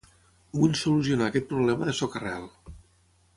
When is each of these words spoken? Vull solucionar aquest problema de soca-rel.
Vull 0.61 0.71
solucionar 0.79 1.27
aquest 1.31 1.47
problema 1.51 1.91
de 1.91 1.95
soca-rel. 1.99 2.49